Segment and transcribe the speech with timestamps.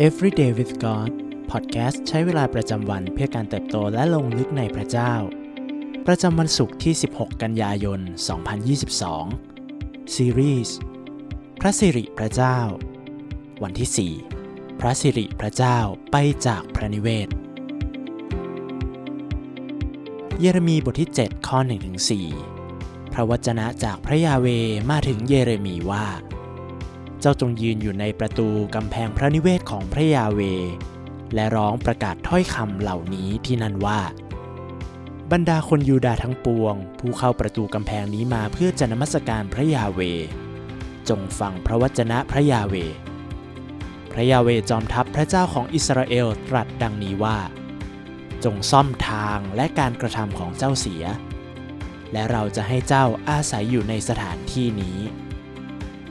[0.00, 1.10] Everyday with God
[1.50, 5.14] พอดแคสต์ใช้เวลาประจำวันเพื่อการเติบโตและลงลึกในพระเจ้า
[6.06, 8.00] ประจำวันศุกร์ที่ 16 กันยายน
[9.26, 10.76] 2022 ซีรีส์
[11.60, 12.58] พระสิริพระเจ้า
[13.62, 15.78] วันที่ 4 พระสิริพระเจ้า
[16.10, 16.16] ไป
[16.46, 17.28] จากพระนิเวศ
[20.40, 21.58] เยเรมีบทที่ 7 ข้อ
[22.36, 24.46] 1-4 พระวจนะจากพระยาเว
[24.90, 26.06] มาถึงเยเรมีว่า
[27.26, 30.40] เจ้าจงยืนอยู่ในประตูกำแพงพระนิเวศของพระยาเว
[31.34, 34.00] และร้องประกาศถ้อยคำเหล่านี้ที่นั่นว่า
[35.32, 40.00] บรรดาคนยูดาห์ทั้งปวง ผู้เข้าประตูกำแพงนี้มาเพื่อจะนมัสการพระยาเว
[41.08, 42.74] จงฟังพระวจนะพระยาเว
[44.12, 47.38] พระยาเวจอมทัพพระเจ้าของอิสราเอลตรัสดังนี้ว่า
[48.44, 51.04] จงซ่อมทางและการกระทำของเจ้าเสีย
[52.12, 54.98] และเราจะให้เจ้าอาศัยอยู่ในสถานที่นี้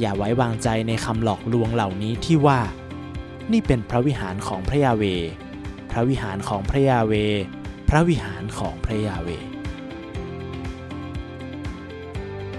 [0.00, 2.60] อย่าไว้วางใจในคำหลอกลวงเหล่านี้ที่ว่า
[3.52, 5.04] นี่เป็นพระวิหารของพระยาเว
[5.90, 7.12] พระวิหารของพระยาเว
[7.88, 9.28] พระวิหารของพระยาเว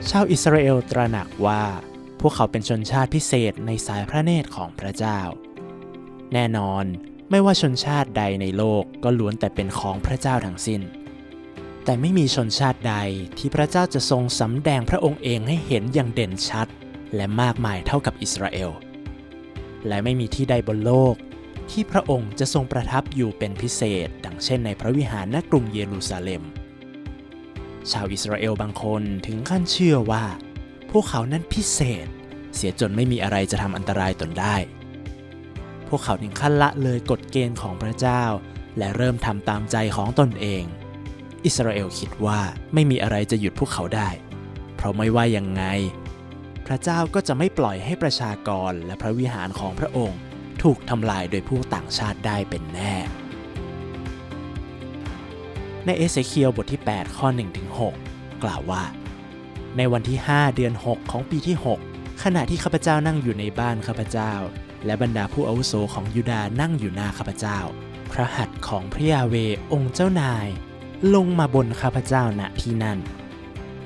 [0.09, 1.63] ชาวอิสราเอลตระหนักว่า
[2.19, 5.19] พวกเขาเป็นชนชาติพิเศษในสายพระเนตรของพระเจ้า
[6.33, 6.85] แน่นอน
[7.29, 10.81] ไม่ว่าชนชาติใดในโลกก็ล้วนแต่เป็นของพระเจ้าทั้งสิ้น
[11.83, 12.95] แต่ไม่มีชนชาติใด
[13.37, 16.67] ที่พระเจ้าจะทรงสำแดงพระองค์เองให้เห็นอย่างเด่นชัด
[17.15, 18.69] และมากมายเท่ากับอิสราเอล
[19.87, 21.15] และไม่มีที่ใดบนโลก
[21.71, 26.43] ที่พระองค์จะทรงประทับอยู่เป็นพิเศษ ดังเช่นในพระวิหารณกรุงเยรูซาเล็ม
[27.91, 30.25] ชาวอิสราเอลบางคนถึงขั้นเชื่อว่า
[30.91, 32.07] พวกเขานั้นพิเศษ
[32.55, 34.55] เสียจนไม่มีอะไรจะทำอันตรายตนได้
[35.87, 38.23] พวกเขาถึงขั้นละเลยกฎเกณฑ์ของพระเจ้า
[38.77, 40.63] และเริ่มทำตามใจของตนเอง
[41.45, 42.39] อิสราเอลคิดว่า
[42.73, 44.09] ไม่มีอะไรจะหยุดพวกเขาได้
[44.75, 45.63] เพราะไม่ว่ายังไง
[46.71, 50.19] พระเจ้าก็จะไม่ปล่อยให้ประชากรและพระวิหารของพระองค์
[50.63, 52.95] ถูกทำลายโดยผู้ต่างชาติได้เป็นแน่
[55.85, 57.27] ในเอเสเคียวบทที่ 8 ข้อ
[57.85, 58.83] 1-6กล่าวว่า
[59.77, 61.55] ในวันที่ 5 เดือน 6 ของปีที่
[61.89, 64.33] 6 ขณะที่ข้าพเจ้านั่งอยู่ในบ้านข้าพเจ้า
[64.85, 67.59] และบรรดาผู้อาวุโสของยูดาห์นั่งอยู่หน้าข้าพเจ้า
[68.11, 69.35] พระหัตถ์ของพระยาเว
[69.73, 70.47] องค์เจ้านาย
[71.15, 72.99] ลงมาบนข้าพเจ้าณที่นั่น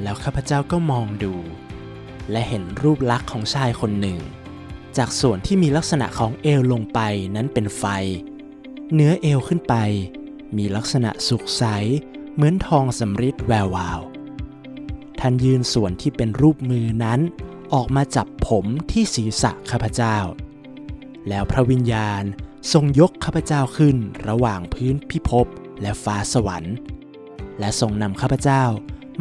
[0.02, 1.36] แล้วข้าพเจ้าก็มองดู
[2.31, 4.17] และเห็นรูปลักษณ์ของชายคนหนึ่ง
[4.97, 7.00] จากส่วนที่มีลักษณะของเอวลงไป
[7.35, 7.84] นั้นเป็นไฟ
[8.94, 9.75] เนื้อเอวขึ้นไป
[10.57, 11.63] มีลักษณะสุกใส
[12.33, 14.00] เหมือนทองสำริดแวววาว
[15.19, 17.19] ท่านยืนส่วนที่เป็นรูปมือนั้น
[17.73, 20.17] ออกมาจับผมที่ศีรษะข้าพเจ้า
[21.29, 22.23] แล้วพระวิญญาณ
[22.73, 23.97] ทรงยกข้าพเจ้าขึ้น
[24.28, 25.47] ระหว่างพื้นพิภพ
[25.81, 26.75] และฟ้าสวรรค์
[27.59, 28.63] และทรงนำข้าพเจ้า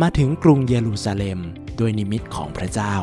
[0.03, 1.41] มาถึงกรุงเยรูซาเล็ม
[1.81, 2.97] ด้วยนิมิตของพระเจ้า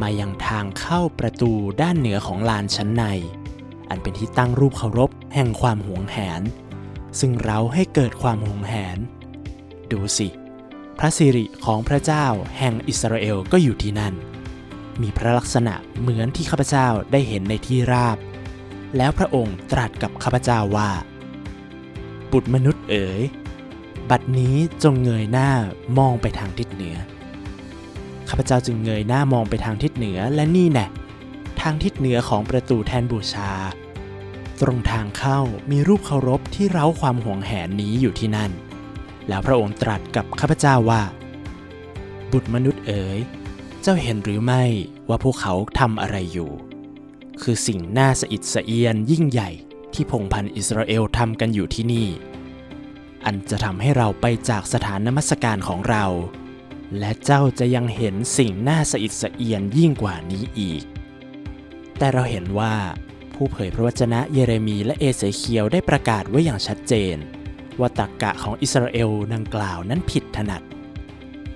[0.00, 1.52] มายังทางเข้าประตู
[1.82, 3.04] ด้านเหนือของลานชั้นใน
[3.88, 6.42] อันเป็นที่ตั้งรูปเคารพแห่งความหวงแหน
[7.20, 8.98] ซึ่งเราให้เกิดความหวงแหน
[9.92, 10.28] ดูสิ
[10.98, 12.26] พระสิริของพระเจ้า
[12.58, 14.14] แห่งอิสราเอลก็อยู่ที่นั่น
[15.02, 18.18] มีพระลักษณะเหมือนที่ข้าพเจ้าได้เห็นในที่ราบ
[18.96, 20.90] แล้วพระองค์ตรัสกับข้าพเจ้าว่า
[22.32, 23.20] บุตรมนุษย์เอ๋ย
[24.10, 25.50] บัดนี้จงเงยหน้า
[25.98, 26.96] มองไปทางทิศเหนือ
[28.30, 30.86] ข้าพเจ้าจึงเงยหน้ามองไปทางทิศเหนือและนี่แน่
[31.60, 33.52] ทางทิศเหนือของประตูแทนบูชา
[34.60, 38.50] ตรงทางเข้ามีรูปเคารพที่เร้าความหวงแหนนี้อยู่ที่นั่น
[39.28, 41.02] แล้วพระองค์ตรัสกับข้าพเจ้าว่า
[42.32, 43.18] บุตรมนุษย์เอ๋ย
[43.82, 44.64] เจ้าเห็นหรือไม่
[45.08, 46.50] ว่าพวกเขาทำอะไรอยู่
[47.42, 49.50] คือสิ่งน่าสะอิดสะเอียนยิ่งใหญ่
[49.94, 52.08] ที่พงพันธ์อิสราเอลทำกันอยู่ที่นี่
[53.24, 56.04] อันจะทำให้เราไปจากสถานนมัสการของเรา
[56.98, 60.82] และเจ้าจะยังเห็นสิ่งน่าสะอิดสะเอียนยิ่งกว่านี้อีก
[61.98, 62.74] แต่เราเห็นว่า
[63.34, 67.16] ผู้เผยพระวจนะเยเรมีและเอเสเคียวได้ประกาศไว้อย่างชัดเจน
[67.80, 70.62] ว่าตรกกะของอิสราเอลดังกล่าวนั้นผิดถนัด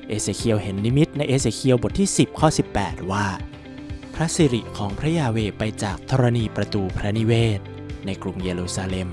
[0.08, 3.26] เอเสเคียวเห็นนิมิตในเอเสเคียวบทที่ 10 ข้อ 18 ว่า
[4.14, 7.60] พระสิริของพระยาเวไปจากธรณีประตูพระนิเวศ
[8.06, 9.08] ในกรุงเยรูซาเล็ม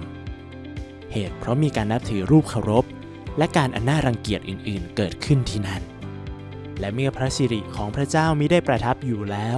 [1.13, 2.85] เหตุเพราะมีการนับถือรูปเคารพ
[3.37, 5.81] และการอันน่ารังเกียจอื่นๆ เกิดขึ้นที่นั่น
[6.81, 9.57] และเมื่อพระสิริของพระเจ้ามิได้ประทับอยู่แล้ว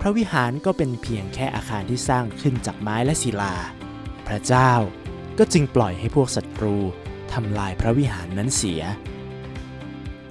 [0.00, 3.54] พระวิหารก็เป็นเพียงแค่อาคารที่สร้างขึ้นจากไม้และศิลา
[4.28, 4.72] พระเจ้า
[5.38, 6.76] ก็จึงปล่อยให้พวกศัตรู
[7.32, 8.82] ทำลายพระวิหารนั้นเสีย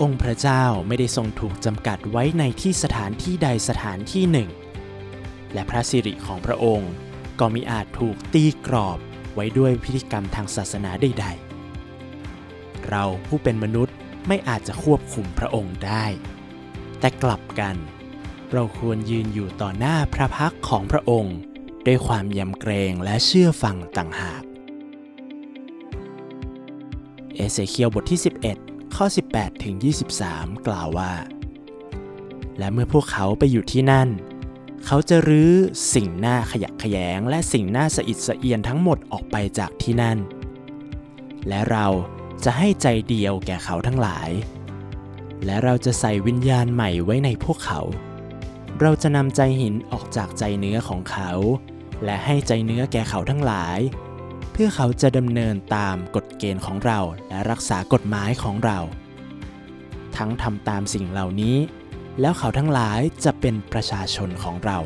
[0.02, 4.50] องค์พระเจ้าไม่ได้ทรงถูกจำกัดไว้ในที่สถานที่ใดสถานที่หนึ่ง
[5.54, 6.92] และพระสิริของพระองค์
[7.40, 8.98] ก็มิอาจถูกตีกรอบ
[9.34, 13.96] ไว้ด้วยพิธีกรรมทางศาสนาใดๆ เราผู้เป็นมนุษย์
[14.28, 16.06] ไม่อาจจะควบคุมพระองค์ได้
[17.00, 17.76] แต่กลับกัน
[18.52, 24.44] เราควรยืนอยู่ต่อหน้าพระพักของพระองค์ดด้วยความยำเกรงและเชื่อฟังต่างหาก
[27.36, 28.20] เอเสเคียวบทที่
[28.58, 29.76] 11 ข้อ 18 ถึง
[30.22, 31.14] 23 กล่าวว่า
[32.58, 34.10] และเมื่อพวกเขาไปอยู่ที่นั่น
[34.86, 35.52] เขาจะรื้อ
[35.96, 40.18] สิ่งหน้าขยะแขยงและสิ่งหน้าสะอิดสะเอียนทั้งหมดออกไปจากที่นั่น
[41.48, 41.88] และเรา
[42.44, 44.30] จะให้ใจเดียวแก่เขาทั้งหลาย
[45.46, 47.82] และเราจะใส่วิญญาณใหม่ไว้ในพวกเขา
[48.82, 51.32] เราจะนำใจหินออกจากใจเนื้อของเขา
[52.04, 53.80] และให้ใจเนื้อแก่เขาทั้งหลาย
[54.52, 58.80] เพื่อเขาจะดำเนินตามกฎเกณฑ์ของเราและรักษากฎหมายของเรา
[60.18, 61.58] ทั้งทำตามสิ่งเหล่านี้
[62.20, 64.80] แล้วเขาทั้งหลายจะเป็นประชาชนของเรา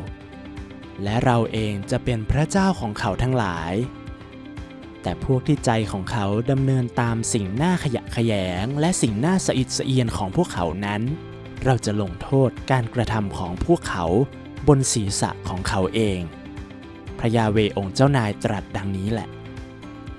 [1.02, 3.72] และเราเองจะเป็นพระเจ้าของเขาทั้งหลาย
[5.06, 11.02] แต่พวกที่ใจของเขาดำเนินตามสิ่งหน้าขยะแขยง และสิ่งหน้าสะอิดสะเอียนของพวกเขานั้น
[11.64, 14.06] เราจะลงโทษการกระทำของพวกเขา
[14.68, 16.20] บนศีรษะของเขาเอง
[17.18, 19.28] พระยาเวองค์เจ้านายตรัสดังนี้แหละ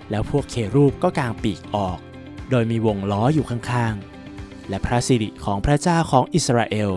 [0.10, 2.00] แล้วพวกเครูปก็กางปีกออก
[2.50, 6.92] โดยมีวงล้ออยู่ข้างๆ และพระสิริของพระเจ้าของอิสราเอล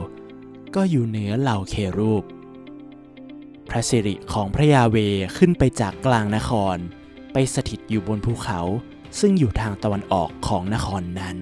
[0.74, 2.24] ก็อยู่เหนือเหล่าเครูป
[3.68, 4.96] พระสิริของพระยาเว
[5.36, 6.78] ขึ้นไปจากกลางนคร
[7.54, 8.60] สถิตอยู่บนภูเขา
[9.20, 11.36] ซึ่งอยู่ทางตะวันออกของนครนั้น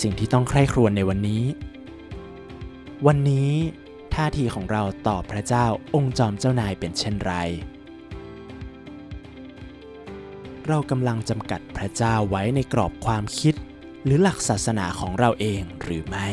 [0.00, 1.42] สิ่งที่ต้องใคร่ครวญในวันนี้
[3.06, 3.50] วันนี้
[4.14, 7.34] ท่าทีของเราต่อพระเจ้าองค์จอมเจ้านายเป็นเช่นไร
[10.68, 13.54] เรากำลังจำกัดพระเจ้าไว้ในกรอบความคิด
[14.04, 16.28] หรือหลักศาสนาของเราเองหรือไม่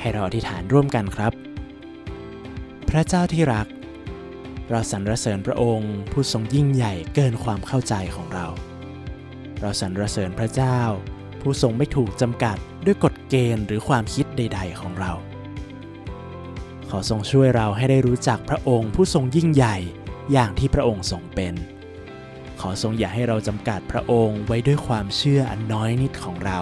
[0.00, 1.32] ให้เราอธิษฐานร่วมกันครับ
[2.92, 3.66] พระเจ้าที่รัก
[4.70, 8.46] เราสรรเสริญพระองค์ผู้ทรงยิ่งใหญ่เกินความเข้าใจของเรา
[9.60, 10.80] เราสรรเสริญพระเจ้า
[11.40, 15.12] ผู้ทรงไม่ถูกจำกัดด้วยกฎเกณฑ์หรือความคิดใด ๆ ของเรา
[16.90, 19.76] ขอทรงช่วยเราให้ได้รู้จักพระองค์ผู้ทรงยิ่งใหญ่
[20.32, 21.54] อย่างที่พระองค์ทรงเป็น
[22.60, 26.60] ขอทรงอย่าให้เราจำกัดพระองค์ไว้ด้วยความเชื่ออันน้อยนิดของเรา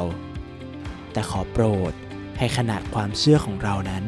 [1.12, 1.92] แต่ขอโปรด
[2.38, 4.04] ให้ขนาดความเชื่อของเรานั้น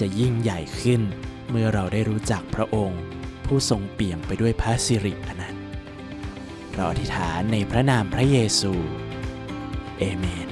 [0.00, 1.02] จะยิ่งใหญ่ขึ้น
[1.50, 3.02] เมื่อเราได้รู้จักพระองค์
[3.46, 5.64] ผู้ทรงเปี่ยมไปด้วยพระสิริอนันต์
[6.74, 8.72] เราอธิษฐานในพระนามพระเยซู
[9.98, 10.48] เอเมน